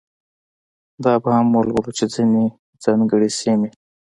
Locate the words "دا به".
1.03-1.29